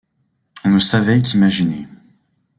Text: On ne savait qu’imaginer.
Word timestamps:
On 0.65 0.69
ne 0.71 0.79
savait 0.79 1.21
qu’imaginer. 1.21 1.85